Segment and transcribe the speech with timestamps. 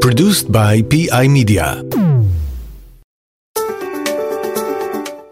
[0.00, 1.84] Produced by PI Media.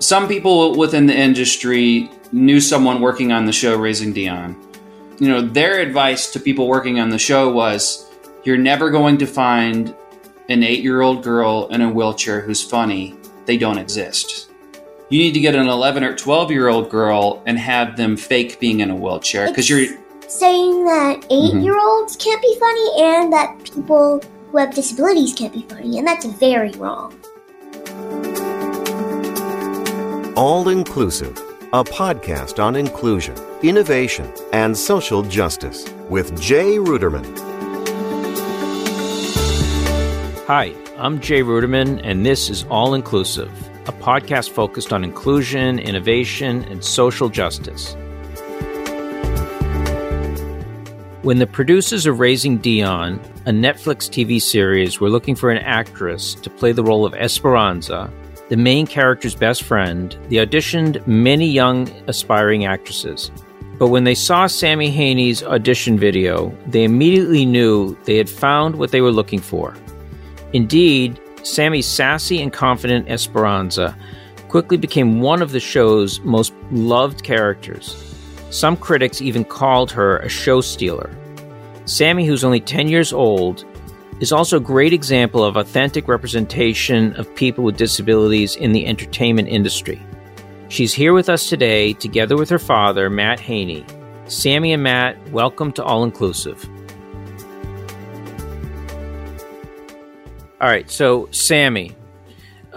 [0.01, 4.55] Some people within the industry knew someone working on the show Raising Dion.
[5.19, 8.11] You know, their advice to people working on the show was
[8.45, 9.95] you're never going to find
[10.51, 13.15] an eight year old girl in a wheelchair who's funny.
[13.47, 14.51] They don't exist.
[15.09, 18.61] You need to get an 11 or 12 year old girl and have them fake
[18.61, 19.97] being in a wheelchair because you're
[20.29, 21.61] saying that 8 mm-hmm.
[21.61, 24.21] year olds can't be funny and that people
[24.51, 27.19] who have disabilities can't be funny, and that's very wrong.
[30.37, 31.37] All Inclusive,
[31.73, 37.27] a podcast on inclusion, innovation, and social justice with Jay Ruderman.
[40.47, 43.51] Hi, I'm Jay Ruderman, and this is All Inclusive,
[43.89, 47.97] a podcast focused on inclusion, innovation, and social justice.
[51.23, 56.35] When the producers of Raising Dion, a Netflix TV series, were looking for an actress
[56.37, 58.09] to play the role of Esperanza,
[58.49, 63.33] the main character's best friend, they auditioned many young aspiring actresses.
[63.81, 68.93] But when they saw Sammy Haney's audition video, they immediately knew they had found what
[68.93, 69.75] they were looking for.
[70.53, 73.99] Indeed, Sammy's sassy and confident Esperanza
[74.47, 78.08] quickly became one of the show's most loved characters.
[78.51, 81.11] Some critics even called her a show stealer.
[81.85, 83.65] Sammy, who's only 10 years old,
[84.21, 89.49] is also a great example of authentic representation of people with disabilities in the entertainment
[89.49, 90.01] industry.
[90.69, 93.85] She's here with us today, together with her father, Matt Haney.
[94.27, 96.69] Sammy and Matt, welcome to All Inclusive.
[100.61, 101.95] All right, so Sammy,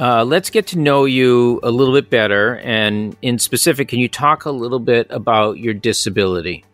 [0.02, 2.58] uh, let's get to know you a little bit better.
[2.64, 6.66] And in specific, can you talk a little bit about your disability?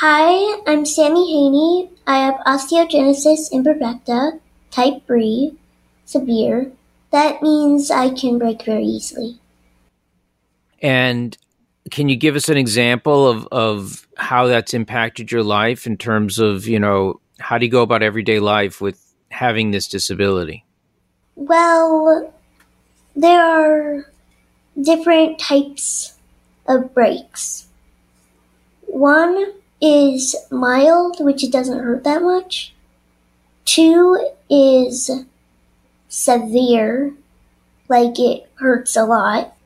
[0.00, 1.90] Hi, I'm Sammy Haney.
[2.08, 4.40] I have osteogenesis imperfecta,
[4.72, 5.56] type 3,
[6.04, 6.72] severe.
[7.12, 9.38] That means I can break very easily.
[10.82, 11.38] And
[11.92, 16.40] can you give us an example of, of how that's impacted your life in terms
[16.40, 20.64] of, you know, how do you go about everyday life with having this disability?
[21.36, 22.32] Well,
[23.14, 24.06] there are
[24.80, 26.14] different types
[26.66, 27.66] of breaks.
[28.86, 32.74] One is mild, which it doesn't hurt that much.
[33.64, 35.10] Two is
[36.08, 37.14] severe,
[37.88, 39.56] like it hurts a lot.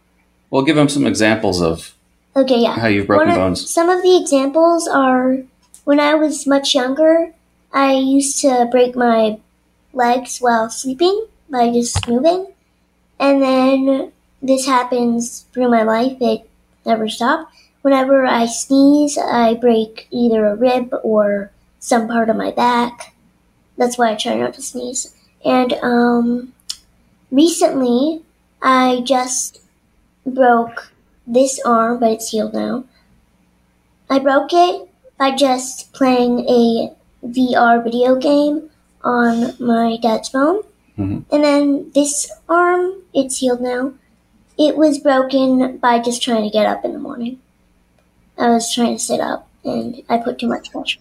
[0.51, 1.95] Well, give them some examples of
[2.37, 2.79] Okay, yeah.
[2.79, 3.69] how you've broken of- bones.
[3.69, 5.39] Some of the examples are
[5.85, 7.33] when I was much younger,
[7.73, 9.39] I used to break my
[9.93, 12.47] legs while sleeping by just moving.
[13.19, 16.49] And then this happens through my life, it
[16.85, 17.53] never stopped.
[17.83, 23.15] Whenever I sneeze, I break either a rib or some part of my back.
[23.77, 25.15] That's why I try not to sneeze.
[25.45, 26.53] And um,
[27.31, 28.23] recently,
[28.63, 29.61] I just
[30.25, 30.93] broke
[31.27, 32.85] this arm, but it's healed now.
[34.09, 34.89] I broke it
[35.19, 36.93] by just playing a
[37.25, 38.71] VR video game
[39.03, 40.63] on my dad's phone.
[40.99, 41.25] Mhm.
[41.31, 43.95] And then this arm, it's healed now.
[44.59, 47.41] It was broken by just trying to get up in the morning.
[48.39, 51.01] I was trying to sit up and I put too much pressure.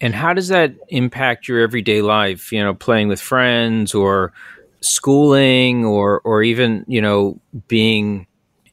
[0.00, 2.52] And how does that impact your everyday life?
[2.52, 4.32] You know, playing with friends or
[4.80, 8.26] schooling or, or even, you know, being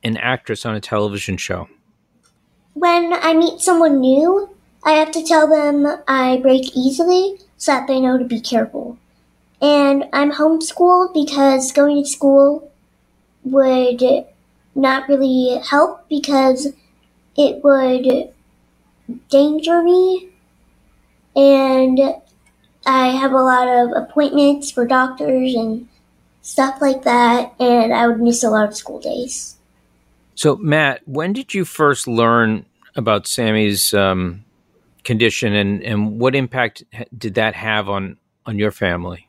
[0.03, 1.68] an actress on a television show?
[2.74, 4.50] When I meet someone new,
[4.84, 8.98] I have to tell them I break easily so that they know to be careful.
[9.62, 12.72] And I'm homeschooled because going to school
[13.44, 14.02] would
[14.75, 16.68] not really help because
[17.38, 18.34] it would
[19.30, 20.30] danger me.
[21.36, 22.00] And
[22.86, 25.88] I have a lot of appointments for doctors and
[26.42, 29.58] stuff like that, and I would miss a lot of school days.
[30.36, 32.66] So, Matt, when did you first learn
[32.96, 34.44] about Sammy's um,
[35.03, 36.84] condition and, and what impact
[37.18, 39.29] did that have on, on your family?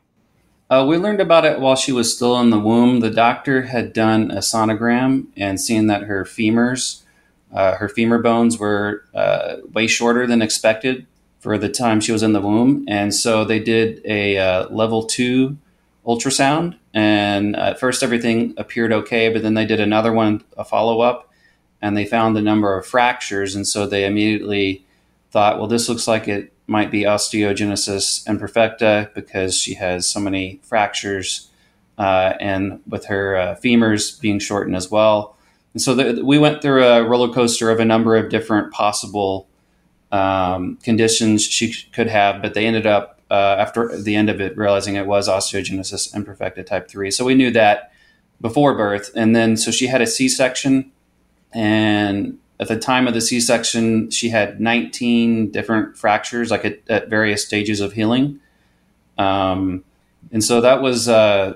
[0.71, 3.01] Uh, we learned about it while she was still in the womb.
[3.01, 7.01] The doctor had done a sonogram and seen that her femurs,
[7.53, 11.05] uh, her femur bones, were uh, way shorter than expected
[11.41, 15.03] for the time she was in the womb, and so they did a uh, level
[15.03, 15.57] two
[16.07, 16.77] ultrasound.
[16.93, 21.29] And at first, everything appeared okay, but then they did another one, a follow up,
[21.81, 24.85] and they found a number of fractures, and so they immediately
[25.31, 30.61] thought, well, this looks like it might be osteogenesis imperfecta because she has so many
[30.63, 31.49] fractures
[31.97, 35.35] uh, and with her uh, femurs being shortened as well.
[35.73, 39.49] And so the, we went through a roller coaster of a number of different possible
[40.13, 44.57] um, conditions she could have, but they ended up uh, after the end of it
[44.57, 47.11] realizing it was osteogenesis imperfecta type three.
[47.11, 47.91] So we knew that
[48.39, 50.91] before birth, and then so she had a C section,
[51.53, 56.79] and at the time of the C section, she had 19 different fractures, like at,
[56.87, 58.39] at various stages of healing.
[59.17, 59.83] Um,
[60.31, 61.55] and so that was uh,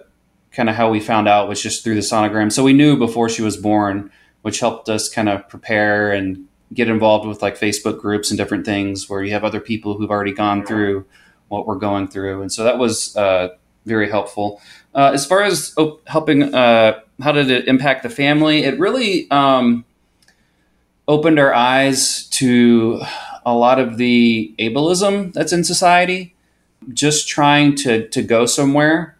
[0.52, 2.52] kind of how we found out was just through the sonogram.
[2.52, 4.12] So we knew before she was born,
[4.42, 8.66] which helped us kind of prepare and get involved with like Facebook groups and different
[8.66, 11.06] things where you have other people who've already gone through
[11.50, 12.42] what we're going through.
[12.42, 13.50] And so that was uh,
[13.86, 14.60] very helpful.
[14.96, 18.64] Uh, as far as oh, helping, uh, how did it impact the family?
[18.64, 19.86] It really um,
[21.08, 23.02] opened our eyes to
[23.46, 26.36] a lot of the ableism that's in society.
[26.94, 29.18] Just trying to, to go somewhere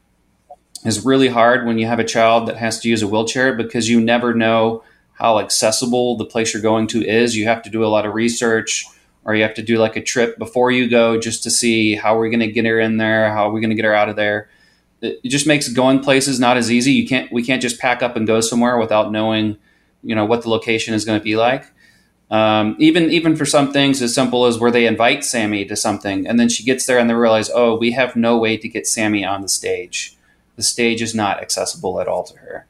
[0.84, 3.90] is really hard when you have a child that has to use a wheelchair because
[3.90, 4.84] you never know
[5.14, 7.36] how accessible the place you're going to is.
[7.36, 8.86] You have to do a lot of research
[9.24, 12.18] or you have to do like a trip before you go just to see how
[12.18, 14.10] we're going to get her in there, how are we going to get her out
[14.10, 14.50] of there.
[15.02, 16.92] It just makes going places not as easy.
[16.94, 19.58] You can't we can't just pack up and go somewhere without knowing,
[20.04, 21.66] you know, what the location is going to be like.
[22.32, 26.26] Um, even even for some things as simple as where they invite Sammy to something,
[26.26, 28.88] and then she gets there and they realize, oh, we have no way to get
[28.88, 30.18] Sammy on the stage.
[30.56, 32.66] The stage is not accessible at all to her,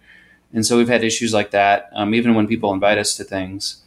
[0.53, 1.89] and so we've had issues like that.
[1.93, 3.81] Um, even when people invite us to things,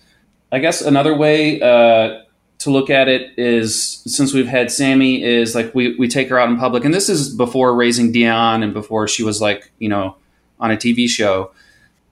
[0.50, 2.22] I guess another way uh,
[2.60, 6.38] to look at it is since we've had Sammy is like we we take her
[6.38, 9.90] out in public, and this is before raising Dion and before she was like you
[9.90, 10.16] know
[10.58, 11.50] on a TV show.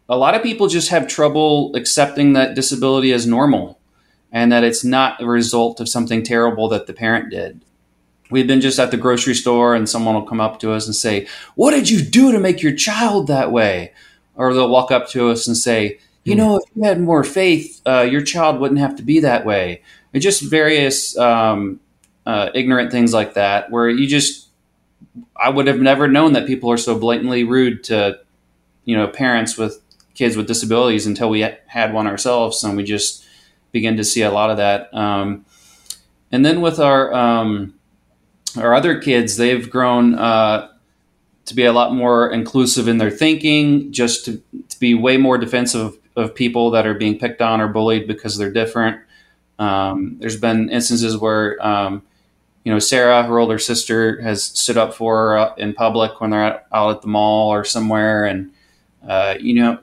[0.08, 3.78] A lot of people just have trouble accepting that disability as normal
[4.32, 7.60] and that it's not a result of something terrible that the parent did.
[8.30, 10.94] We've been just at the grocery store and someone will come up to us and
[10.94, 13.92] say, What did you do to make your child that way?
[14.34, 16.38] Or they'll walk up to us and say, You hmm.
[16.38, 19.82] know, if you had more faith, uh, your child wouldn't have to be that way
[20.20, 21.80] just various um,
[22.24, 24.48] uh, ignorant things like that, where you just
[25.36, 28.20] I would have never known that people are so blatantly rude to
[28.84, 29.80] you know parents with
[30.16, 33.24] kids with disabilities until we had one ourselves, and we just
[33.72, 34.92] begin to see a lot of that.
[34.94, 35.44] Um,
[36.32, 37.74] and then with our um,
[38.56, 40.68] our other kids, they've grown uh,
[41.44, 45.38] to be a lot more inclusive in their thinking, just to, to be way more
[45.38, 49.00] defensive of people that are being picked on or bullied because they're different.
[49.58, 52.02] Um, there's been instances where, um,
[52.64, 56.30] you know, Sarah, her older sister, has stood up for her uh, in public when
[56.30, 58.24] they're out, out at the mall or somewhere.
[58.24, 58.50] And,
[59.06, 59.78] uh, you know,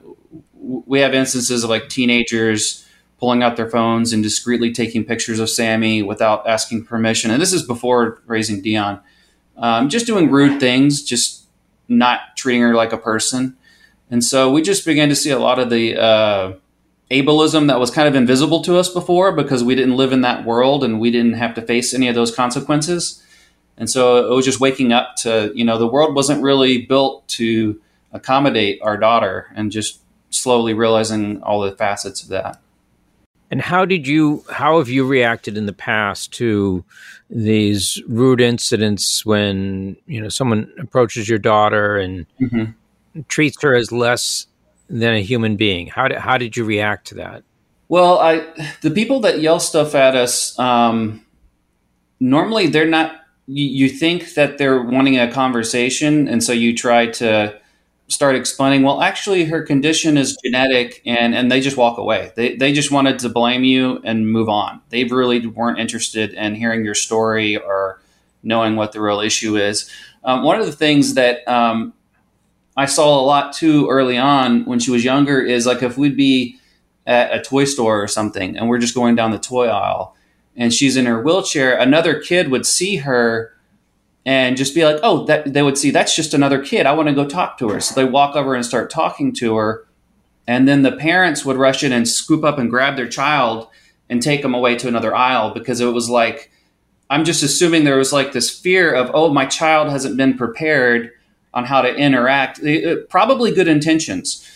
[0.86, 2.86] we have instances of like teenagers
[3.18, 7.30] pulling out their phones and discreetly taking pictures of Sammy without asking permission.
[7.30, 9.00] And this is before raising Dion.
[9.56, 11.46] Um, just doing rude things, just
[11.88, 13.56] not treating her like a person.
[14.10, 16.52] And so we just began to see a lot of the, uh,
[17.10, 20.44] ableism that was kind of invisible to us before because we didn't live in that
[20.44, 23.22] world and we didn't have to face any of those consequences.
[23.76, 27.26] And so it was just waking up to, you know, the world wasn't really built
[27.28, 27.80] to
[28.12, 30.00] accommodate our daughter and just
[30.34, 32.60] slowly realizing all the facets of that.
[33.50, 36.84] And how did you, how have you reacted in the past to
[37.30, 43.20] these rude incidents when, you know, someone approaches your daughter and mm-hmm.
[43.28, 44.46] treats her as less
[44.88, 45.88] than a human being.
[45.88, 47.42] How did how did you react to that?
[47.88, 48.46] Well, I
[48.82, 51.24] the people that yell stuff at us um,
[52.20, 53.20] normally they're not.
[53.46, 57.60] You, you think that they're wanting a conversation, and so you try to
[58.14, 58.82] start explaining.
[58.82, 62.32] Well, actually, her condition is genetic, and and they just walk away.
[62.36, 64.80] They they just wanted to blame you and move on.
[64.90, 68.00] They really weren't interested in hearing your story or
[68.42, 69.90] knowing what the real issue is.
[70.22, 71.92] Um, one of the things that um,
[72.76, 76.16] I saw a lot too early on when she was younger is like if we'd
[76.16, 76.58] be
[77.06, 80.16] at a toy store or something and we're just going down the toy aisle
[80.56, 83.53] and she's in her wheelchair, another kid would see her
[84.26, 86.86] and just be like, oh, that they would see that's just another kid.
[86.86, 87.80] I want to go talk to her.
[87.80, 89.86] So they walk over and start talking to her.
[90.46, 93.68] And then the parents would rush in and scoop up and grab their child
[94.08, 96.50] and take them away to another aisle because it was like,
[97.10, 101.10] I'm just assuming there was like this fear of, oh, my child hasn't been prepared
[101.52, 102.60] on how to interact.
[103.08, 104.50] Probably good intentions,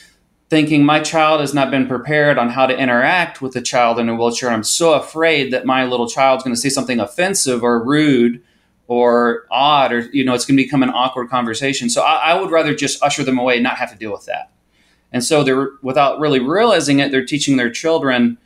[0.51, 4.09] thinking my child has not been prepared on how to interact with a child in
[4.09, 4.51] a wheelchair.
[4.51, 8.43] I'm so afraid that my little child's going to say something offensive or rude
[8.89, 11.89] or odd, or you know, it's going to become an awkward conversation.
[11.89, 14.27] So I, I would rather just usher them away and not have to deal with
[14.27, 14.51] that.
[15.13, 18.39] And so they're without really realizing it, they're teaching their children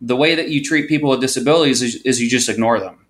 [0.00, 3.06] the way that you treat people with disabilities is, is you just ignore them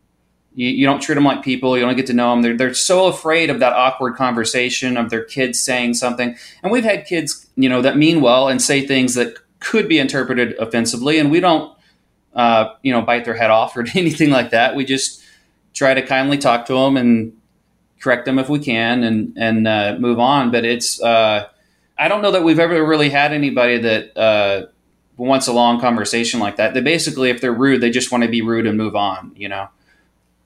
[0.57, 1.77] you, you don't treat them like people.
[1.79, 2.43] You don't get to know them.
[2.43, 6.37] They're, they're so afraid of that awkward conversation of their kids saying something.
[6.63, 9.99] And we've had kids, you know, that mean well and say things that could be
[9.99, 11.19] interpreted offensively.
[11.19, 11.77] And we don't
[12.35, 14.75] uh, you know, bite their head off or anything like that.
[14.75, 15.23] We just
[15.77, 17.33] try to kindly talk to them and
[18.01, 20.51] correct them if we can and and uh, move on.
[20.51, 21.47] But it's uh,
[21.97, 24.67] I don't know that we've ever really had anybody that uh,
[25.17, 26.75] wants a long conversation like that.
[26.75, 29.33] They basically, if they're rude, they just want to be rude and move on.
[29.37, 29.69] You know.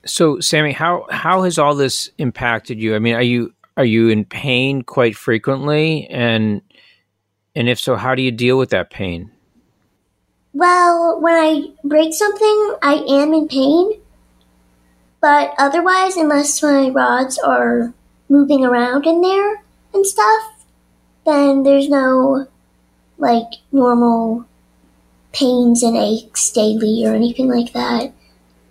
[0.05, 2.95] So, Sammy, how how has all this impacted you?
[2.95, 6.61] I mean, are you are you in pain quite frequently, and
[7.55, 9.31] and if so, how do you deal with that pain?
[10.53, 14.00] Well, when I break something, I am in pain.
[15.21, 17.93] But otherwise, unless my rods are
[18.27, 19.61] moving around in there
[19.93, 20.65] and stuff,
[21.25, 22.47] then there's no
[23.17, 24.45] like normal
[25.31, 28.11] pains and aches daily or anything like that.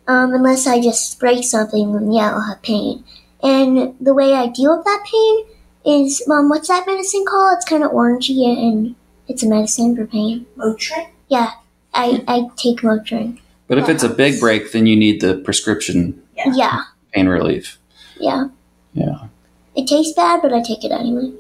[0.09, 3.05] Um, unless I just break something, then yeah, I'll have pain.
[3.43, 5.45] And the way I deal with that pain
[5.87, 7.57] is, um, what's that medicine called?
[7.57, 8.97] It's kind of orangey and
[9.29, 10.47] it's a medicine for pain.
[10.57, 11.09] Motrin?
[11.29, 11.53] Yeah,
[11.95, 13.39] I, I take Motrin.
[13.69, 16.53] But if it's a big break, then you need the prescription Yeah.
[16.55, 16.83] Yeah,
[17.13, 17.79] pain relief.
[18.19, 18.45] yeah.
[18.93, 19.29] Yeah.
[19.77, 21.33] It tastes bad, but I take it anyway.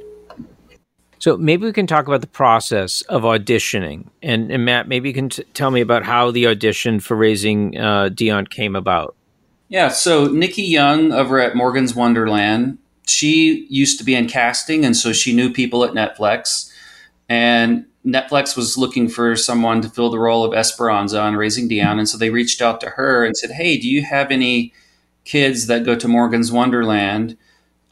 [1.18, 5.14] So maybe we can talk about the process of auditioning, and, and Matt, maybe you
[5.14, 9.14] can t- tell me about how the audition for Raising uh, Dion came about.
[9.68, 14.96] Yeah, so Nikki Young over at Morgan's Wonderland, she used to be in casting, and
[14.96, 16.72] so she knew people at Netflix.
[17.28, 21.98] And Netflix was looking for someone to fill the role of Esperanza on Raising Dion,
[21.98, 24.72] and so they reached out to her and said, "Hey, do you have any
[25.30, 27.36] kids that go to Morgan's Wonderland?"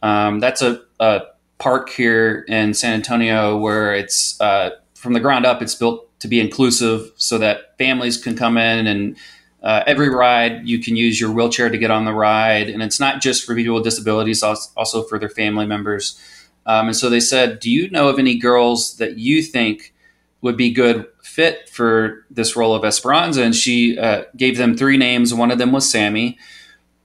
[0.02, 1.22] Um, that's a, a
[1.58, 5.62] park here in San Antonio where it's uh, from the ground up.
[5.62, 9.16] It's built to be inclusive so that families can come in and
[9.62, 13.00] uh, every ride you can use your wheelchair to get on the ride, and it's
[13.00, 16.20] not just for people with disabilities, also for their family members.
[16.64, 19.94] Um, and so they said, "Do you know of any girls that you think
[20.42, 24.96] would be good fit for this role of Esperanza?" And she uh, gave them three
[24.96, 25.34] names.
[25.34, 26.38] One of them was Sammy.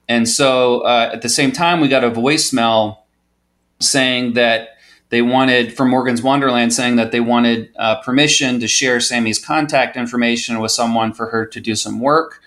[0.08, 2.98] And so uh, at the same time, we got a voicemail
[3.80, 4.70] saying that
[5.10, 9.96] they wanted from Morgan's Wonderland saying that they wanted uh, permission to share Sammy's contact
[9.96, 12.40] information with someone for her to do some work.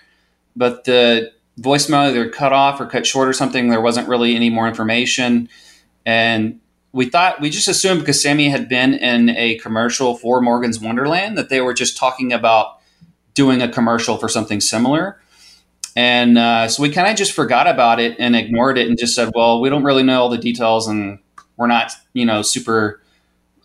[0.54, 3.68] But the voicemail either cut off or cut short or something.
[3.68, 5.48] There wasn't really any more information.
[6.04, 6.60] And
[6.92, 11.36] we thought, we just assumed because Sammy had been in a commercial for Morgan's Wonderland
[11.36, 12.78] that they were just talking about
[13.34, 15.20] doing a commercial for something similar.
[15.98, 19.16] And uh, so we kind of just forgot about it and ignored it and just
[19.16, 21.18] said, well, we don't really know all the details and
[21.56, 23.02] we're not, you know, super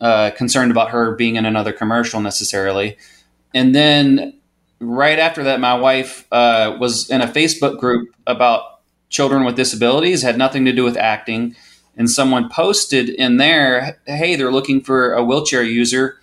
[0.02, 2.98] uh, concerned about her being in another commercial necessarily.
[3.54, 4.40] And then
[4.80, 10.24] right after that, my wife uh, was in a Facebook group about children with disabilities,
[10.24, 11.56] had nothing to do with acting.
[11.98, 16.18] And someone posted in there, hey, they're looking for a wheelchair user,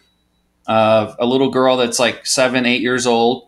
[0.67, 3.47] uh, a little girl that's like seven, eight years old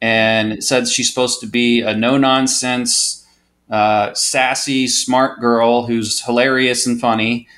[0.00, 3.26] and it said she's supposed to be a no nonsense,
[3.70, 7.48] uh, sassy, smart girl who's hilarious and funny.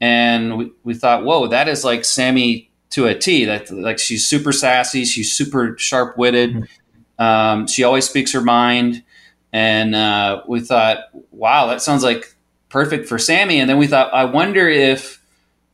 [0.00, 3.44] And we, we thought, whoa, that is like Sammy to a T.
[3.44, 6.68] That like she's super sassy, she's super sharp witted.
[7.18, 9.02] Um, she always speaks her mind.
[9.52, 10.98] And uh, we thought,
[11.30, 12.34] wow, that sounds like
[12.68, 13.60] perfect for Sammy.
[13.60, 15.23] And then we thought, I wonder if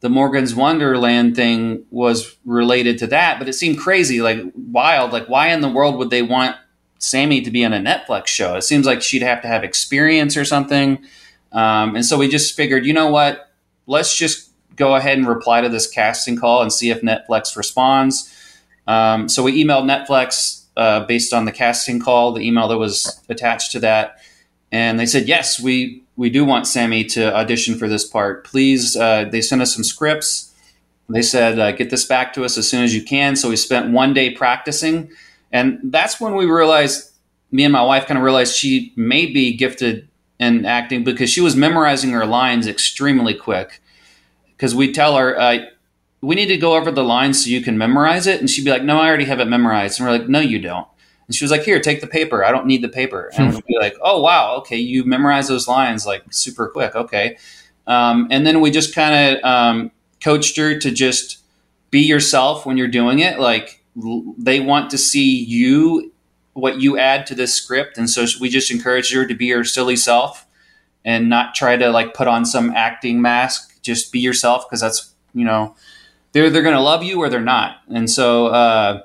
[0.00, 5.12] the Morgan's Wonderland thing was related to that, but it seemed crazy, like wild.
[5.12, 6.56] Like, why in the world would they want
[6.98, 8.56] Sammy to be on a Netflix show?
[8.56, 11.04] It seems like she'd have to have experience or something.
[11.52, 13.50] Um, and so we just figured, you know what?
[13.86, 18.34] Let's just go ahead and reply to this casting call and see if Netflix responds.
[18.86, 23.20] Um, so we emailed Netflix uh, based on the casting call, the email that was
[23.28, 24.18] attached to that,
[24.72, 28.44] and they said yes, we we do want Sammy to audition for this part.
[28.44, 30.54] Please, uh, they sent us some scripts.
[31.08, 33.36] They said, uh, get this back to us as soon as you can.
[33.36, 35.10] So we spent one day practicing.
[35.50, 37.10] And that's when we realized,
[37.50, 40.08] me and my wife kind of realized she may be gifted
[40.38, 43.80] in acting because she was memorizing her lines extremely quick.
[44.54, 45.60] Because we tell her, uh,
[46.20, 48.40] we need to go over the lines so you can memorize it.
[48.40, 49.98] And she'd be like, no, I already have it memorized.
[49.98, 50.86] And we're like, no, you don't.
[51.30, 52.44] And she was like, "Here, take the paper.
[52.44, 55.68] I don't need the paper." And we'd be like, "Oh wow, okay, you memorize those
[55.68, 57.38] lines like super quick, okay."
[57.86, 61.38] Um, and then we just kind of um, coached her to just
[61.92, 63.38] be yourself when you're doing it.
[63.38, 66.12] Like l- they want to see you,
[66.54, 69.62] what you add to this script, and so we just encouraged her to be her
[69.62, 70.48] silly self
[71.04, 73.80] and not try to like put on some acting mask.
[73.82, 75.76] Just be yourself because that's you know
[76.32, 77.76] they're they're to love you or they're not.
[77.88, 78.48] And so.
[78.48, 79.02] Uh,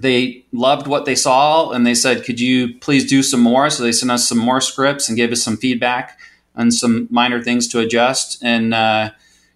[0.00, 3.70] they loved what they saw and they said, Could you please do some more?
[3.70, 6.18] So they sent us some more scripts and gave us some feedback
[6.54, 8.42] and some minor things to adjust.
[8.42, 9.10] And uh,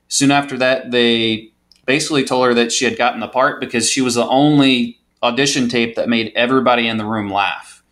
[0.08, 1.50] soon after that, they
[1.87, 5.68] basically told her that she had gotten the part because she was the only audition
[5.68, 7.82] tape that made everybody in the room laugh,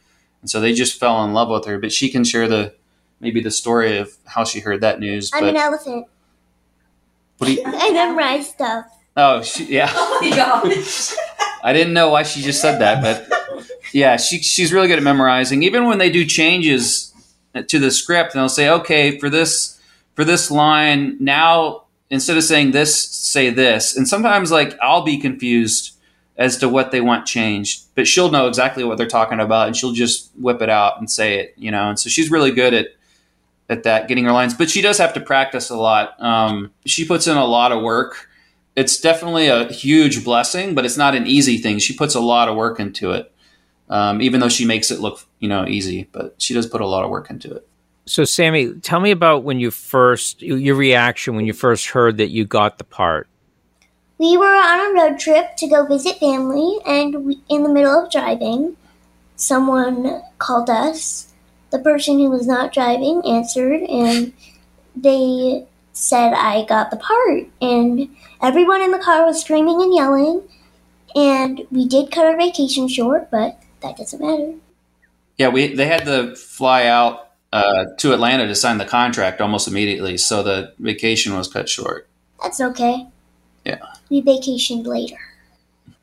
[0.41, 1.79] and so they just fell in love with her.
[1.79, 2.75] But she can share the
[3.21, 5.31] maybe the story of how she heard that news.
[5.35, 6.07] I'm but an elephant.
[7.39, 7.63] what do you?
[7.67, 8.87] I memorize stuff.
[9.17, 9.91] Oh, she, yeah.
[9.95, 11.15] Oh my gosh.
[11.63, 15.03] I didn't know why she just said that, but yeah, she she's really good at
[15.03, 15.63] memorizing.
[15.63, 17.13] Even when they do changes
[17.67, 19.81] to the script, they'll say, "Okay, for this
[20.15, 25.19] for this line, now instead of saying this, say this." And sometimes, like, I'll be
[25.19, 25.97] confused
[26.37, 29.77] as to what they want changed, but she'll know exactly what they're talking about, and
[29.77, 31.91] she'll just whip it out and say it, you know.
[31.91, 32.87] And so she's really good at
[33.69, 34.55] at that, getting her lines.
[34.55, 36.21] But she does have to practice a lot.
[36.21, 38.29] Um, she puts in a lot of work
[38.77, 41.79] it's definitely a huge blessing, but it's not an easy thing.
[41.79, 43.33] She puts a lot of work into it,
[43.89, 46.09] um, even though she makes it look you know easy.
[46.13, 47.67] But she does put a lot of work into it.
[48.07, 52.31] So, Sammy, tell me about when you first your reaction when you first heard that
[52.31, 53.29] you got the part.
[54.19, 58.05] We were on a road trip to go visit family, and we, in the middle
[58.05, 58.77] of driving,
[59.37, 61.33] someone called us.
[61.71, 64.33] The person who was not driving answered, and
[64.97, 67.49] they said I got the part.
[67.61, 68.09] And
[68.43, 70.43] everyone in the car was screaming and yelling.
[71.15, 74.55] And we did cut our vacation short, but that doesn't matter.
[75.39, 79.67] Yeah, we they had to fly out uh, to Atlanta to sign the contract almost
[79.67, 82.09] immediately, so the vacation was cut short.
[82.43, 83.07] That's okay.
[83.65, 83.79] Yeah.
[84.09, 85.19] We vacationed later.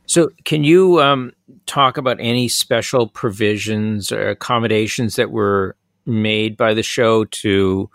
[0.08, 1.34] So, can you um,
[1.66, 5.76] talk about any special provisions or accommodations that were
[6.06, 7.90] made by the show to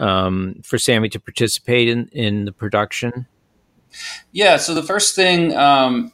[0.00, 3.26] um, for Sammy to participate in in the production?
[4.32, 4.56] Yeah.
[4.56, 6.12] So the first thing um,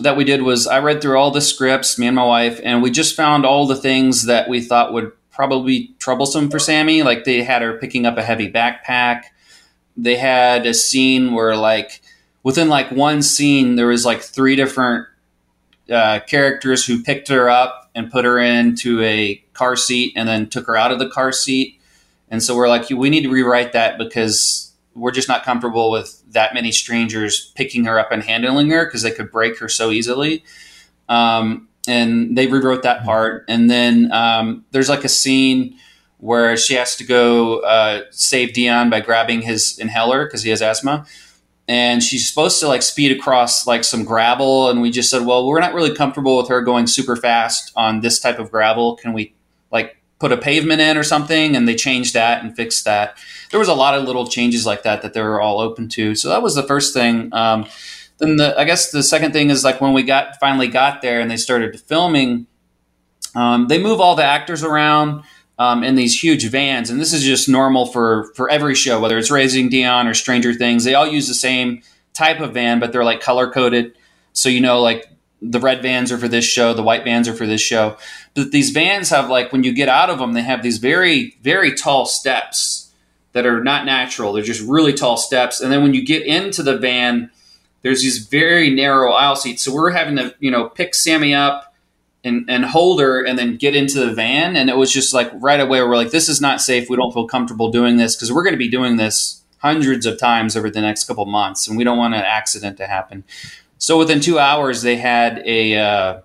[0.00, 2.82] that we did was I read through all the scripts, me and my wife, and
[2.82, 7.02] we just found all the things that we thought would probably be troublesome for Sammy.
[7.02, 9.24] Like they had her picking up a heavy backpack.
[9.96, 12.02] They had a scene where like
[12.42, 15.06] within like one scene there was like three different
[15.90, 20.48] uh, characters who picked her up and put her into a car seat and then
[20.48, 21.79] took her out of the car seat.
[22.30, 26.22] And so we're like, we need to rewrite that because we're just not comfortable with
[26.32, 29.90] that many strangers picking her up and handling her because they could break her so
[29.90, 30.44] easily.
[31.08, 33.44] Um, and they rewrote that part.
[33.48, 35.76] And then um, there's like a scene
[36.18, 40.62] where she has to go uh, save Dion by grabbing his inhaler because he has
[40.62, 41.06] asthma.
[41.66, 44.68] And she's supposed to like speed across like some gravel.
[44.68, 48.00] And we just said, well, we're not really comfortable with her going super fast on
[48.00, 48.96] this type of gravel.
[48.96, 49.34] Can we
[49.70, 51.56] like put a pavement in or something?
[51.56, 53.18] And they changed that and fixed that.
[53.50, 56.14] There was a lot of little changes like that that they were all open to.
[56.14, 57.30] So that was the first thing.
[57.34, 57.66] Um,
[58.20, 61.20] then the I guess the second thing is like when we got finally got there
[61.20, 62.46] and they started filming,
[63.34, 65.24] um, they move all the actors around
[65.58, 69.18] um, in these huge vans, and this is just normal for for every show, whether
[69.18, 70.84] it's Raising Dion or Stranger Things.
[70.84, 73.96] They all use the same type of van, but they're like color coded,
[74.32, 75.09] so you know like
[75.42, 77.96] the red vans are for this show, the white vans are for this show.
[78.34, 81.36] But these vans have like when you get out of them, they have these very
[81.42, 82.92] very tall steps
[83.32, 84.32] that are not natural.
[84.32, 87.30] They're just really tall steps, and then when you get into the van
[87.82, 89.62] there's these very narrow aisle seats.
[89.62, 91.74] So we're having to, you know, pick Sammy up
[92.22, 94.56] and, and hold her and then get into the van.
[94.56, 96.90] And it was just like right away, we're like, this is not safe.
[96.90, 100.18] We don't feel comfortable doing this because we're going to be doing this hundreds of
[100.18, 101.68] times over the next couple months.
[101.68, 103.24] And we don't want an accident to happen.
[103.80, 106.20] So within two hours, they had a uh,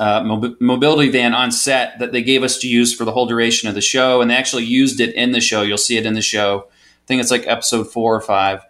[0.00, 3.26] uh, mob- mobility van on set that they gave us to use for the whole
[3.26, 4.20] duration of the show.
[4.22, 5.62] And they actually used it in the show.
[5.62, 6.66] You'll see it in the show.
[6.68, 8.62] I think it's like episode four or five.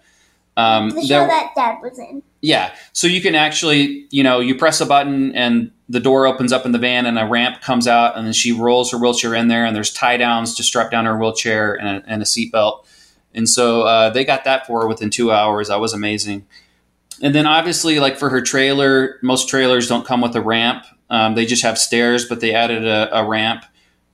[0.57, 2.23] Um, The show there- that Dad was in.
[2.43, 2.73] yeah.
[2.93, 6.67] So you can actually, you know, you press a button and the door opens up
[6.67, 9.47] in the van and a ramp comes out and then she rolls her wheelchair in
[9.49, 12.85] there and there's tie downs to strap down her wheelchair and a, and a seatbelt.
[13.35, 15.69] And so uh, they got that for her within two hours.
[15.69, 16.47] That was amazing.
[17.23, 20.85] And then obviously, like for her trailer, most trailers don't come with a ramp.
[21.11, 23.65] Um, they just have stairs, but they added a, a ramp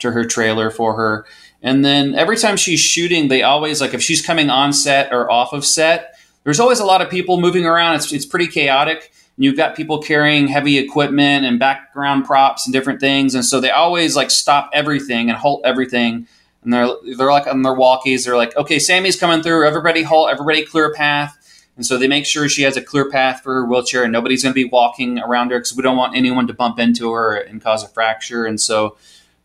[0.00, 1.26] to her trailer for her.
[1.62, 5.30] And then every time she's shooting, they always like if she's coming on set or
[5.30, 7.96] off of set, there's always a lot of people moving around.
[7.96, 9.12] It's, it's pretty chaotic.
[9.36, 13.34] And you've got people carrying heavy equipment and background props and different things.
[13.34, 16.26] And so they always like stop everything and halt everything.
[16.62, 18.24] And they're, they're like on their walkies.
[18.24, 19.66] They're like, okay, Sammy's coming through.
[19.66, 21.36] Everybody halt, everybody clear a path.
[21.76, 24.42] And so they make sure she has a clear path for her wheelchair and nobody's
[24.42, 27.37] going to be walking around her because we don't want anyone to bump into her
[27.37, 28.44] and cause a fracture.
[28.44, 28.96] And so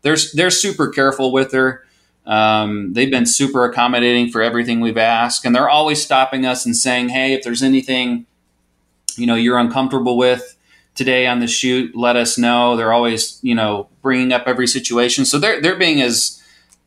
[0.02, 1.86] they're, they're super careful with her.
[2.26, 6.76] Um, they've been super accommodating for everything we've asked, and they're always stopping us and
[6.76, 8.26] saying, "Hey, if there's anything,
[9.16, 10.56] you know, you're uncomfortable with
[10.96, 15.24] today on the shoot, let us know." They're always, you know, bringing up every situation,
[15.24, 16.42] so they're they're being as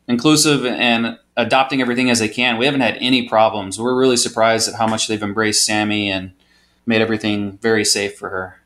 [0.08, 2.58] inclusive and adopting everything as they can.
[2.58, 3.78] We haven't had any problems.
[3.78, 6.32] We're really surprised at how much they've embraced Sammy and
[6.86, 8.60] made everything very safe for her.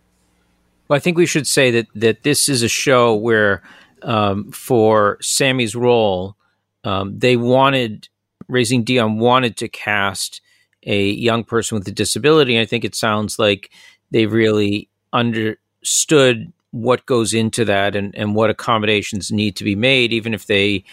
[0.89, 3.63] Well, I think we should say that that this is a show where,
[4.03, 6.37] um, for Sammy's role,
[6.85, 8.09] um, they wanted
[8.49, 10.41] Raising Dion wanted to cast
[10.83, 12.61] a young person with a disability.
[12.61, 13.71] I think it sounds like
[14.11, 20.13] they really understood what goes into that and, and what accommodations need to be made,
[20.13, 20.85] even if they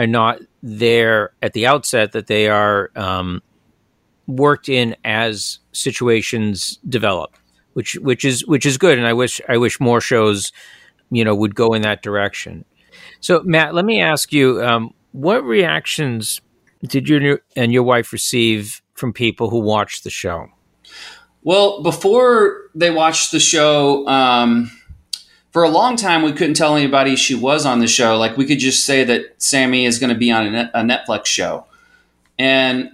[0.00, 3.42] are not there at the outset, that they are um,
[4.26, 7.36] worked in as situations develop,
[7.74, 8.98] which which is which is good.
[8.98, 10.52] And I wish I wish more shows,
[11.10, 12.64] you know, would go in that direction.
[13.20, 16.40] So Matt, let me ask you, um, what reactions
[16.86, 20.46] did you and your wife receive from people who watched the show?
[21.42, 24.70] Well, before they watched the show, um,
[25.52, 28.16] for a long time we couldn't tell anybody she was on the show.
[28.16, 31.66] Like we could just say that Sammy is going to be on a, Netflix show,
[32.38, 32.90] and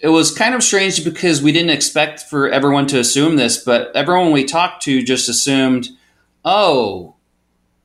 [0.00, 3.94] it was kind of strange because we didn't expect for everyone to assume this, but
[3.96, 5.88] everyone we talked to just assumed,
[6.44, 7.14] oh,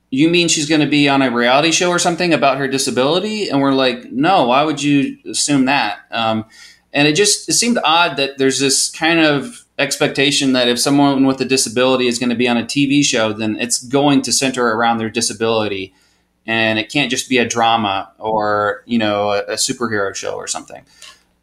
[0.10, 3.48] you mean she's going to be on a reality show or something about her disability?
[3.50, 6.00] And we're like, no, why would you assume that?
[6.12, 6.46] Um,
[6.92, 11.26] and it just it seemed odd that there's this kind of expectation that if someone
[11.26, 14.34] with a disability is going to be on a TV show, then it's going to
[14.34, 15.94] center around their disability,
[16.46, 20.48] and it can't just be a drama or you know a, a superhero show or
[20.48, 20.86] something.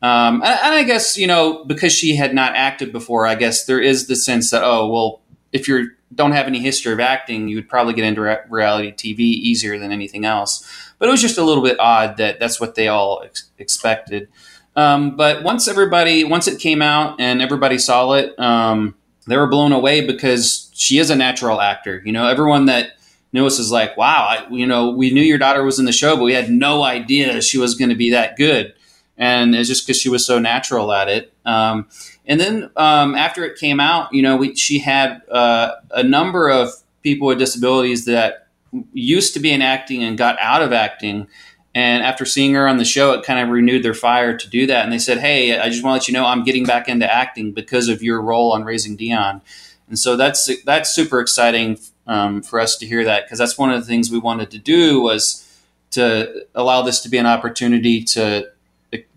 [0.02, 3.64] Um, and, and, I guess you know because she had not acted before, I guess
[3.64, 5.22] there is the sense that oh well,
[5.52, 8.92] if you don't have any history of acting, you would probably get into re- reality
[8.92, 10.64] TV easier than anything else.
[10.98, 14.28] But it was just a little bit odd that that's what they all ex- expected.
[14.76, 18.94] Um, but once everybody, once it came out and everybody saw it, um,
[19.26, 22.02] they were blown away because she is a natural actor.
[22.04, 22.90] You know, everyone that
[23.32, 25.92] knew us is like, wow, I, you know, we knew your daughter was in the
[25.92, 28.74] show, but we had no idea she was going to be that good.
[29.18, 31.32] And it's just because she was so natural at it.
[31.46, 31.88] Um,
[32.26, 36.50] and then um, after it came out, you know, we, she had uh, a number
[36.50, 36.70] of
[37.02, 38.48] people with disabilities that
[38.92, 41.26] used to be in acting and got out of acting
[41.76, 44.66] and after seeing her on the show, it kind of renewed their fire to do
[44.66, 44.84] that.
[44.84, 47.12] And they said, Hey, I just want to let you know I'm getting back into
[47.12, 49.42] acting because of your role on Raising Dion.
[49.86, 53.70] And so that's that's super exciting um, for us to hear that because that's one
[53.70, 55.46] of the things we wanted to do was
[55.90, 58.50] to allow this to be an opportunity to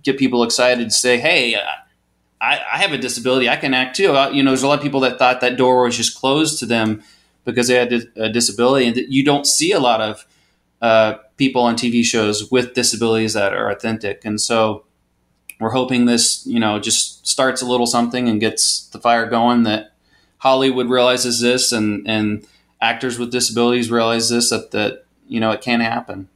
[0.03, 3.47] get people excited to say, Hey, I, I have a disability.
[3.47, 4.11] I can act too.
[4.17, 6.59] Uh, you know, there's a lot of people that thought that door was just closed
[6.59, 7.03] to them
[7.45, 10.25] because they had a disability and that you don't see a lot of
[10.81, 14.23] uh, people on TV shows with disabilities that are authentic.
[14.23, 14.83] And so
[15.59, 19.63] we're hoping this, you know, just starts a little something and gets the fire going
[19.63, 19.93] that
[20.37, 22.45] Hollywood realizes this and, and
[22.81, 26.29] actors with disabilities realize this, that, that, you know, it can happen.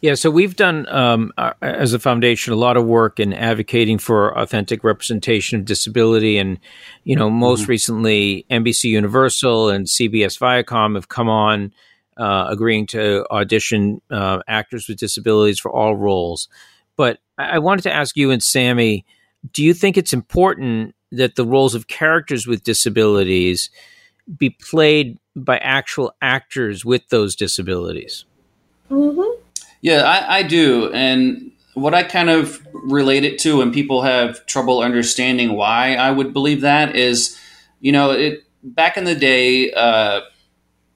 [0.00, 4.36] Yeah, so we've done um, as a foundation a lot of work in advocating for
[4.38, 6.60] authentic representation of disability, and
[7.04, 7.70] you know, most mm-hmm.
[7.70, 11.72] recently, NBC Universal and CBS Viacom have come on
[12.16, 16.48] uh, agreeing to audition uh, actors with disabilities for all roles.
[16.96, 19.04] But I wanted to ask you and Sammy
[19.52, 23.70] do you think it's important that the roles of characters with disabilities
[24.36, 28.24] be played by actual actors with those disabilities?
[28.90, 29.40] Mm-hmm.
[29.82, 30.90] Yeah, I, I do.
[30.92, 36.10] And what I kind of relate it to when people have trouble understanding why I
[36.10, 37.38] would believe that is,
[37.80, 40.22] you know, it back in the day, uh,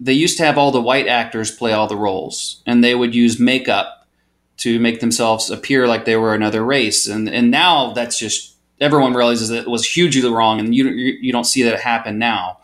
[0.01, 3.15] they used to have all the white actors play all the roles, and they would
[3.15, 4.09] use makeup
[4.57, 7.07] to make themselves appear like they were another race.
[7.07, 11.33] And and now that's just everyone realizes that it was hugely wrong, and you you
[11.33, 12.59] don't see that happen now.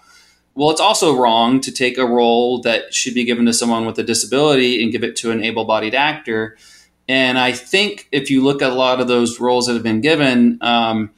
[0.55, 3.99] Well, it's also wrong to take a role that should be given to someone with
[3.99, 6.57] a disability and give it to an able-bodied actor.
[7.07, 10.01] And I think if you look at a lot of those roles that have been
[10.01, 11.11] given, um,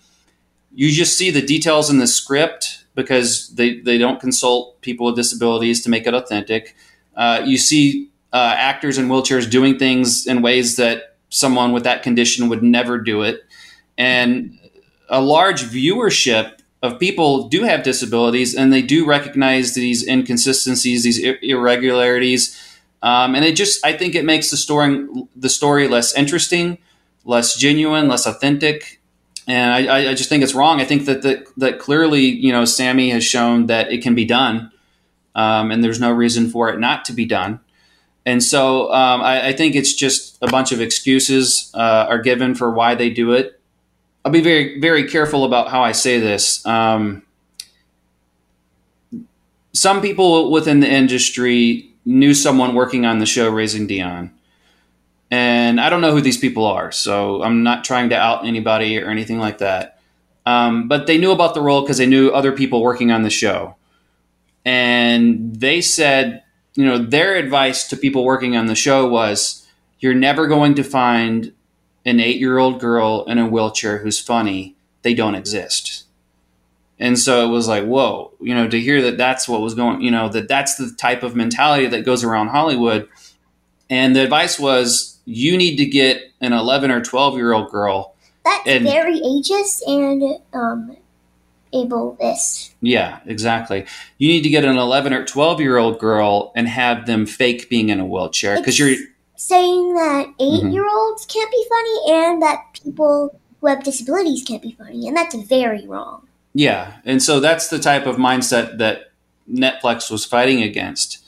[0.75, 5.15] you just see the details in the script because they, they don't consult people with
[5.15, 6.75] disabilities to make it authentic.
[7.15, 12.03] Uh, you see uh, actors in wheelchairs doing things in ways that someone with that
[12.03, 13.45] condition would never do it.
[13.97, 14.59] And
[15.09, 21.21] a large viewership of people do have disabilities and they do recognize these inconsistencies, these
[21.41, 22.61] irregularities.
[23.01, 25.07] Um, and it just, I think it makes the story,
[25.37, 26.79] the story less interesting,
[27.25, 28.98] less genuine, less authentic
[29.49, 30.79] and I, I, just think it's wrong.
[30.79, 34.27] I think that, that that clearly, you know, Sammy has shown that it can be
[34.27, 34.71] done,
[35.35, 37.59] um, and there's no reason for it not to be done.
[38.27, 42.55] And so um, I, I, think it's just a bunch of excuses uh, are given
[42.55, 43.59] for why they do it.
[44.23, 46.65] I'll be very very careful about how I say this.
[46.67, 47.23] Um,
[49.73, 54.38] some people within the industry knew someone working on the show Raising Dion
[55.31, 58.99] and I don't know who these people are, so I'm not trying to out anybody
[58.99, 59.99] or anything like that.
[60.47, 63.31] Um, but they knew about the role because they knew other people working on the
[63.31, 63.77] show.
[64.65, 66.43] and they said,
[66.75, 69.67] you know, their advice to people working on the show was,
[69.99, 71.53] you're never going to find
[72.05, 74.77] an eight year old girl in a wheelchair who's funny.
[75.03, 76.05] They don't exist.
[76.99, 80.03] And so it was like, whoa, you know, to hear that that's what was going,
[80.03, 83.09] you know, that that's the type of mentality that goes around Hollywood.
[83.89, 88.15] And the advice was, you need to get an 11 or 12 year old girl.
[88.45, 90.97] That's And- very ageist and um,
[91.73, 92.71] ableist.
[92.81, 93.85] Yeah, exactly.
[94.17, 97.69] You need to get an 11 or 12 year old girl and have them fake
[97.69, 98.97] being in a wheelchair because you're,
[99.37, 100.67] saying that Mm-hmm.
[100.69, 105.07] 8 year olds can't be funny and that people who have disabilities can't be funny,
[105.07, 106.27] and that's very wrong.
[106.55, 109.13] Yeah, and so that's the type of mindset that
[109.53, 111.19] Netflix was fighting against.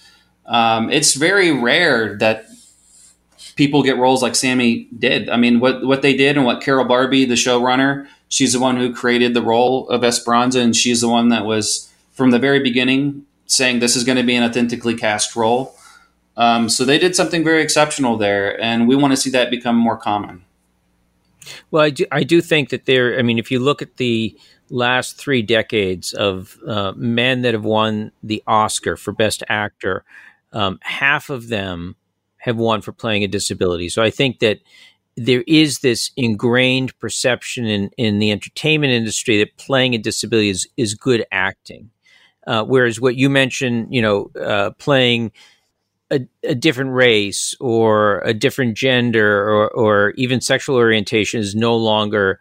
[0.46, 2.46] Um, it's very rare that
[3.60, 5.28] people get roles like Sammy did.
[5.28, 8.78] I mean, what what they did and what Carol Barbee, the showrunner, she's the one
[8.78, 12.60] who created the role of Esperanza, and she's the one that was from the very
[12.60, 15.74] beginning saying this is going to be an authentically cast role.
[16.38, 19.76] Um, so they did something very exceptional there, and we want to see that become
[19.76, 20.42] more common.
[21.70, 24.34] Well, I do, I do think that there, I mean, if you look at the
[24.70, 30.02] last three decades of uh, men that have won the Oscar for Best Actor,
[30.52, 31.96] um, half of them
[32.40, 33.88] have won for playing a disability.
[33.88, 34.58] So I think that
[35.16, 40.68] there is this ingrained perception in, in the entertainment industry that playing a disability is,
[40.76, 41.90] is good acting.
[42.46, 45.32] Uh, whereas what you mentioned, you know, uh, playing
[46.10, 51.76] a, a different race or a different gender or, or even sexual orientation is no
[51.76, 52.40] longer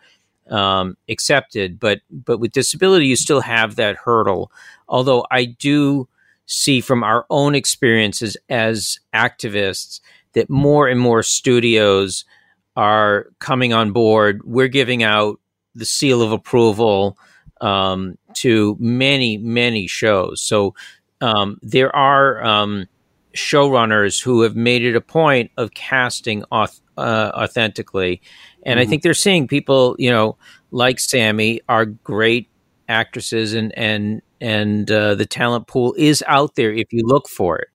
[0.49, 1.79] um, accepted.
[1.79, 4.51] But but with disability, you still have that hurdle.
[4.87, 6.07] Although I do
[6.49, 10.01] see from our own experiences as activists
[10.33, 12.25] that more and more studios
[12.75, 14.41] are coming on board.
[14.43, 15.39] We're giving out
[15.75, 17.17] the seal of approval
[17.61, 20.41] um, to many many shows.
[20.41, 20.75] So
[21.21, 22.43] um, there are.
[22.43, 22.87] Um,
[23.35, 28.21] showrunners who have made it a point of casting auth- uh, authentically,
[28.63, 30.35] and I think they're seeing people, you know,
[30.71, 32.49] like Sammy are great
[32.87, 37.57] actresses, and and and uh, the talent pool is out there if you look for
[37.57, 37.69] it.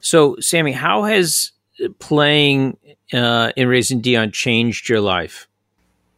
[0.00, 1.52] So, Sammy, how has
[1.98, 2.76] playing
[3.12, 5.48] uh, in Raising Dion changed your life?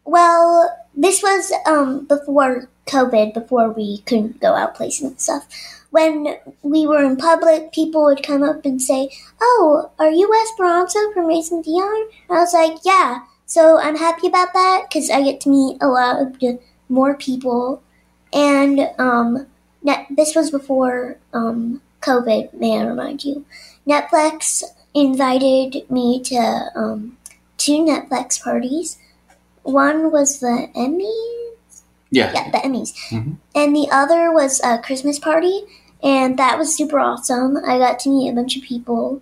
[0.04, 5.46] Well, this was um, before COVID, before we couldn't go out places and stuff.
[5.90, 9.10] When we were in public, people would come up and say,
[9.40, 14.26] "Oh, are you Esperanza from Raising Dion?" And I was like, "Yeah." So I'm happy
[14.26, 16.36] about that because I get to meet a lot of
[16.88, 17.82] more people,
[18.32, 19.46] and um,
[19.86, 22.52] net, this was before um, COVID.
[22.52, 23.46] May I remind you?
[23.88, 27.16] Netflix invited me to um,
[27.56, 28.98] two Netflix parties.
[29.62, 31.82] One was the Emmys.
[32.10, 33.36] Yeah, yeah, the Emmys, Mhm.
[33.54, 35.62] and the other was a Christmas party,
[36.02, 37.56] and that was super awesome.
[37.66, 39.20] I got to meet a bunch of people,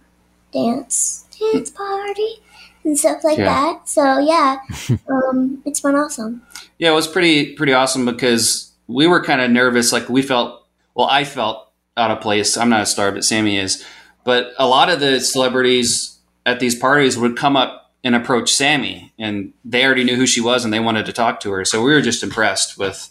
[0.52, 2.42] dance, dance party,
[2.84, 3.44] and stuff like Yeah.
[3.46, 3.88] that.
[3.88, 4.58] So yeah,
[5.08, 6.42] um, it's been awesome.
[6.78, 9.92] Yeah, it was pretty pretty awesome because we were kind of nervous.
[9.92, 12.56] Like we felt, well, I felt out of place.
[12.56, 13.84] I'm not a star, but Sammy is.
[14.24, 19.12] But a lot of the celebrities at these parties would come up and approach Sammy,
[19.18, 21.64] and they already knew who she was, and they wanted to talk to her.
[21.64, 23.10] So we were just impressed with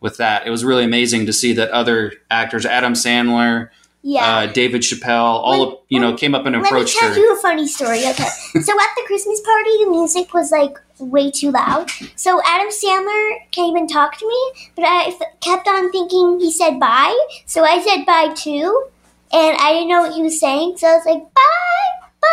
[0.00, 0.46] with that.
[0.46, 3.70] It was really amazing to see that other actors, Adam Sandler,
[4.06, 4.36] Yeah.
[4.40, 7.06] uh, David Chappelle, all Let- of, you know came up and approached her.
[7.08, 7.32] Let me tell her.
[7.32, 8.00] you a funny story.
[8.00, 8.28] Okay,
[8.60, 11.90] so at the Christmas party, the music was like way too loud.
[12.14, 16.52] So Adam Sandler came and talked to me, but I f- kept on thinking he
[16.52, 17.16] said bye.
[17.46, 18.84] So I said bye too,
[19.32, 20.76] and I didn't know what he was saying.
[20.76, 22.28] So I was like bye, bye.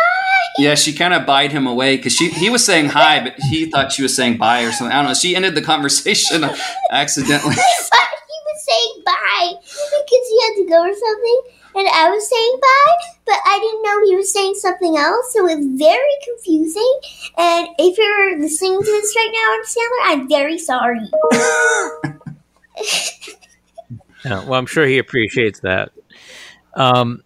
[0.58, 3.70] Yeah, she kind of buyed him away because she he was saying hi, but he
[3.70, 4.92] thought she was saying bye or something.
[4.94, 5.14] I don't know.
[5.14, 6.44] She ended the conversation
[6.90, 7.54] accidentally.
[7.54, 11.40] He was saying bye because he had to go or something,
[11.74, 12.94] and I was saying bye,
[13.26, 17.00] but I didn't know he was saying something else, so it was very confusing.
[17.38, 21.10] And if you're listening to this right now, Adam Sandler, I'm very sorry.
[24.24, 25.90] Yeah, well, I'm sure he appreciates that.
[26.74, 27.22] Um,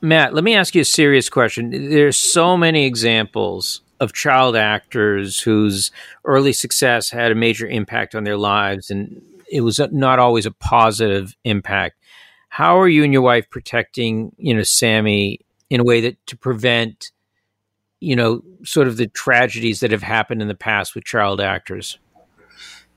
[0.00, 1.70] Matt, let me ask you a serious question.
[1.90, 5.90] There's so many examples of child actors whose
[6.24, 10.50] early success had a major impact on their lives, and it was not always a
[10.50, 11.96] positive impact.
[12.50, 16.36] How are you and your wife protecting, you know, Sammy in a way that to
[16.36, 17.12] prevent,
[18.00, 21.98] you know, sort of the tragedies that have happened in the past with child actors?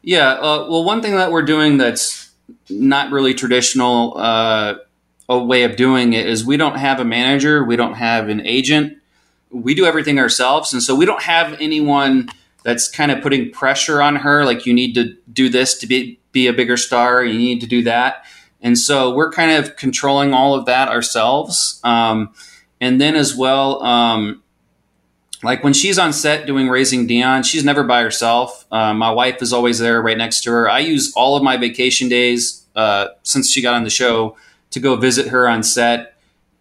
[0.02, 2.32] Yeah, uh, well, one thing that we're doing that's
[2.68, 4.76] not really traditional uh,
[5.30, 8.46] a way of doing it is we don't have a manager, we don't have an
[8.46, 8.98] agent,
[9.52, 12.28] we do everything ourselves, and so we don't have anyone
[12.64, 16.20] that's kind of putting pressure on her, like you need to do this to be
[16.32, 18.26] be a bigger star, you need to do that.
[18.64, 21.80] And so we're kind of controlling all of that ourselves.
[21.84, 22.34] Um,
[22.80, 24.42] and then as well, um,
[25.44, 28.66] like when she's on set doing Raising Dion, she's never by herself.
[28.72, 30.70] Uh, my wife is always there right next to her.
[30.70, 34.38] I use all of my vacation days uh, since she got on the show
[34.72, 36.16] to go visit her on set.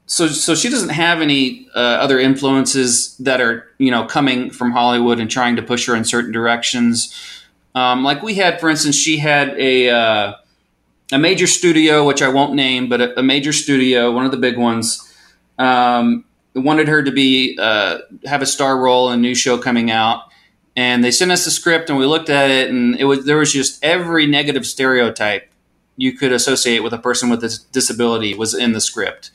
[0.07, 4.73] So, so she doesn't have any uh, other influences that are, you know, coming from
[4.73, 7.17] Hollywood and trying to push her in certain directions.
[7.75, 10.35] Um, like we had, for instance, she had a uh,
[11.13, 14.39] a major studio, which I won't name, but a, a major studio, one of the
[14.39, 15.09] big ones.
[15.59, 19.91] Um, wanted her to be uh, have a star role in a new show coming
[19.91, 20.25] out,
[20.75, 23.39] and they sent us the script, and we looked at it, and it was there
[23.39, 25.49] was just every negative stereotype
[25.97, 29.31] you could associate with a person with a disability was in the script,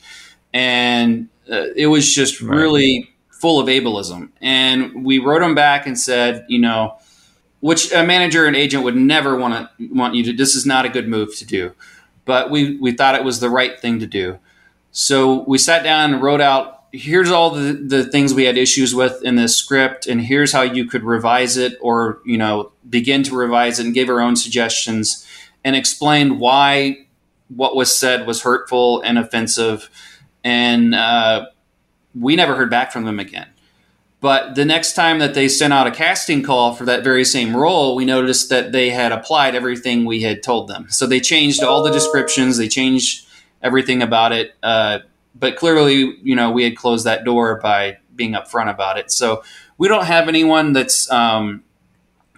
[0.52, 2.56] and uh, it was just right.
[2.56, 4.30] really full of ableism.
[4.40, 6.98] And we wrote them back and said, you know,
[7.60, 10.32] which a manager and agent would never want to want you to.
[10.32, 11.72] This is not a good move to do,
[12.24, 14.38] but we we thought it was the right thing to do.
[14.92, 18.94] So we sat down and wrote out here's all the, the things we had issues
[18.94, 23.22] with in this script and here's how you could revise it or you know begin
[23.22, 25.26] to revise it and give our own suggestions
[25.64, 26.96] and explain why
[27.48, 29.90] what was said was hurtful and offensive
[30.44, 31.46] and uh,
[32.18, 33.48] we never heard back from them again
[34.20, 37.56] but the next time that they sent out a casting call for that very same
[37.56, 41.62] role we noticed that they had applied everything we had told them so they changed
[41.62, 43.26] all the descriptions they changed
[43.62, 44.98] everything about it uh,
[45.38, 49.10] but clearly, you know, we had closed that door by being upfront about it.
[49.10, 49.42] So
[49.76, 51.62] we don't have anyone that's um,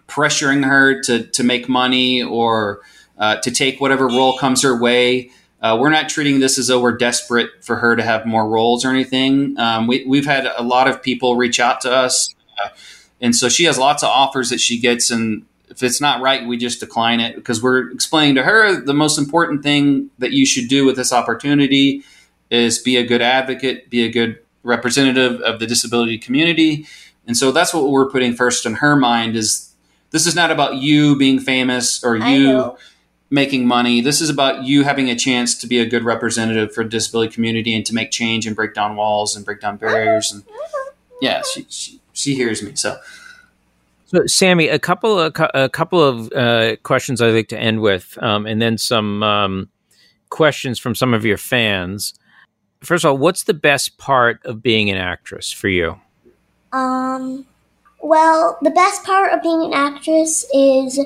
[0.06, 2.80] pressuring her to to make money or
[3.18, 5.30] uh, to take whatever role comes her way.
[5.60, 8.84] Uh, we're not treating this as though we're desperate for her to have more roles
[8.84, 9.58] or anything.
[9.58, 12.68] Um, we, have had a lot of people reach out to us, uh,
[13.20, 16.46] and so she has lots of offers that she gets, and if it's not right,
[16.46, 20.46] we just decline it because we're explaining to her the most important thing that you
[20.46, 22.02] should do with this opportunity
[22.50, 26.86] is be a good advocate, be a good representative of the disability community.
[27.26, 29.72] And so that's what we're putting first in her mind is
[30.10, 32.76] this is not about you being famous or you
[33.30, 34.00] making money.
[34.00, 37.32] This is about you having a chance to be a good representative for the disability
[37.32, 40.32] community and to make change and break down walls and break down barriers.
[40.32, 40.42] And
[41.20, 42.74] yeah, she, she, she hears me.
[42.74, 42.98] So,
[44.06, 48.18] so Sammi, a couple of, a couple of uh, questions I'd like to end with,
[48.20, 49.68] um, and then some um,
[50.28, 52.14] questions from some of your fans
[52.82, 56.00] first of all, what's the best part of being an actress for you?
[56.72, 57.46] Um,
[58.02, 61.00] well, the best part of being an actress is,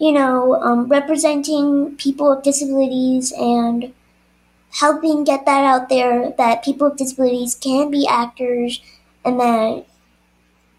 [0.00, 3.92] you know, um, representing people with disabilities and
[4.80, 8.80] helping get that out there that people with disabilities can be actors
[9.24, 9.84] and that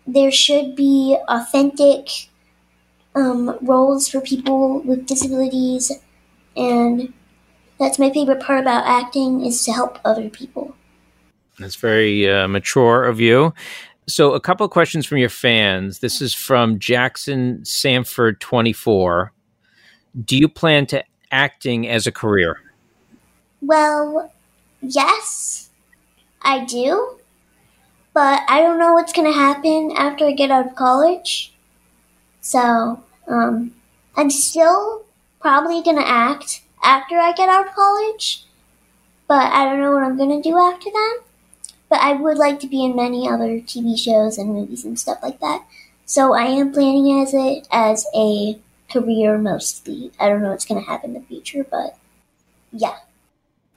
[0.07, 2.29] there should be authentic
[3.13, 5.91] um, roles for people with disabilities
[6.57, 7.13] and
[7.77, 10.75] that's my favorite part about acting is to help other people.
[11.59, 13.53] That's very uh, mature of you.
[14.07, 15.99] So, a couple of questions from your fans.
[15.99, 19.31] This is from Jackson Sanford, 24.
[20.25, 22.57] Do you plan to acting as a career?
[23.61, 24.33] Well,
[24.81, 25.69] yes,
[26.41, 27.17] I do.
[28.13, 31.53] But I don't know what's going to happen after I get out of college.
[32.41, 33.73] So, um,
[34.17, 35.05] I'm still
[35.39, 38.43] probably going to act after I get out of college,
[39.27, 41.19] but I don't know what I'm going to do after that.
[41.91, 45.19] But I would like to be in many other TV shows and movies and stuff
[45.21, 45.65] like that.
[46.05, 48.57] So I am planning as it as a
[48.89, 50.11] career mostly.
[50.17, 51.97] I don't know what's going to happen in the future, but
[52.71, 52.95] yeah.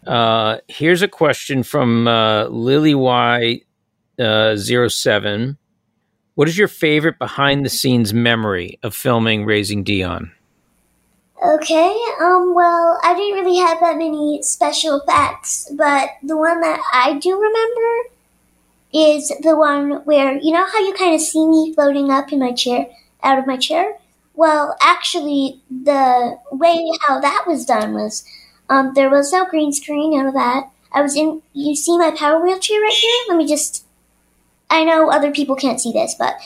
[0.06, 3.62] Uh, here's a question from uh, Lily Y
[4.20, 5.58] uh, 07.
[6.36, 10.30] What is your favorite behind the scenes memory of filming Raising Dion?
[11.44, 16.80] Okay, um, well, I didn't really have that many special facts, but the one that
[16.90, 18.10] I do remember
[18.94, 22.38] is the one where, you know how you kind of see me floating up in
[22.38, 22.86] my chair,
[23.22, 23.98] out of my chair?
[24.32, 28.24] Well, actually, the way how that was done was,
[28.70, 30.70] um, there was no green screen, none of that.
[30.92, 33.24] I was in, you see my power wheelchair right here?
[33.28, 33.84] Let me just,
[34.70, 36.36] I know other people can't see this, but,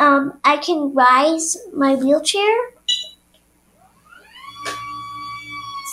[0.00, 2.56] um, I can rise my wheelchair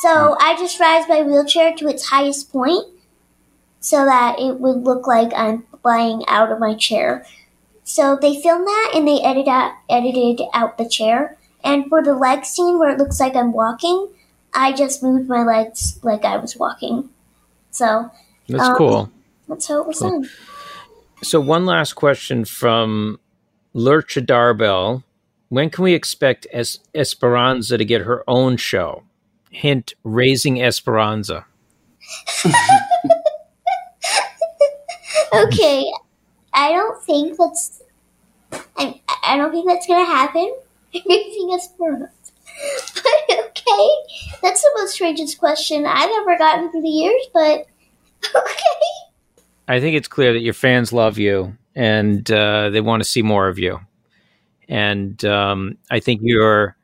[0.02, 2.86] So I just rise my wheelchair to its highest point
[3.80, 7.26] so that it would look like I'm flying out of my chair.
[7.84, 11.38] So they filmed that and they edited out, edited out the chair.
[11.64, 14.10] And for the leg scene where it looks like I'm walking,
[14.54, 17.10] I just moved my legs like I was walking.
[17.72, 18.10] So
[18.48, 19.12] that's um, cool.
[19.48, 20.22] That's how it was cool.
[20.22, 20.30] done.
[21.24, 23.20] So one last question from
[23.76, 25.04] Lurcha Darbell.
[25.50, 29.04] When can we expect es- Esperanza to get her own show?
[29.56, 31.46] Hint raising Esperanza.
[35.34, 35.92] okay,
[36.54, 37.82] I don't think that's.
[38.78, 40.54] I, I don't think that's gonna happen.
[40.94, 42.12] Raising Esperanza.
[42.96, 43.90] But okay,
[44.42, 47.26] that's the most strangest question I've ever gotten through the years.
[47.34, 47.66] But
[48.36, 48.62] okay.
[49.68, 53.22] I think it's clear that your fans love you and uh, they want to see
[53.22, 53.80] more of you.
[54.70, 56.76] And um, I think you're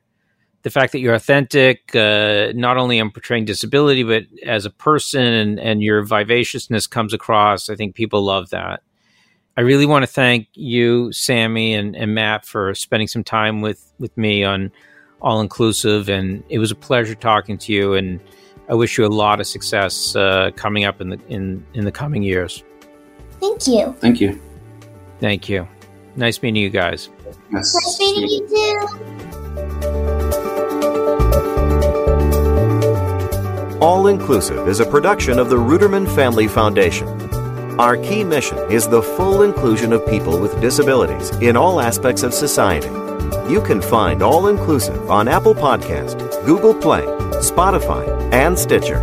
[0.63, 5.23] the fact that you're authentic, uh, not only in portraying disability, but as a person
[5.23, 7.69] and, and your vivaciousness comes across.
[7.69, 8.83] I think people love that.
[9.57, 13.91] I really want to thank you, Sammi, and, and Matt for spending some time with,
[13.99, 14.71] with me on
[15.21, 16.09] All Inclusive.
[16.09, 17.93] And it was a pleasure talking to you.
[17.95, 18.19] And
[18.69, 21.91] I wish you a lot of success uh, coming up in the in, in the
[21.91, 22.63] coming years.
[23.41, 23.93] Thank you.
[23.99, 24.39] Thank you.
[25.19, 25.67] Thank you.
[26.15, 27.09] Nice meeting you guys.
[27.51, 27.73] Yes.
[27.75, 29.40] Nice meeting you too.
[33.81, 37.07] All Inclusive is a production of the Ruderman Family Foundation.
[37.79, 42.31] Our key mission is the full inclusion of people with disabilities in all aspects of
[42.31, 42.89] society.
[43.51, 47.01] You can find All Inclusive on Apple Podcast, Google Play,
[47.41, 48.99] Spotify, and Stitcher.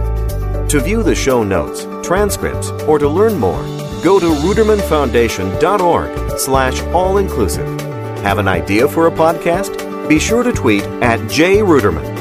[0.69, 3.61] To view the show notes, transcripts, or to learn more,
[4.05, 7.81] go to rudermanfoundation.org slash all-inclusive.
[8.21, 10.09] Have an idea for a podcast?
[10.09, 12.18] Be sure to tweet at jruderman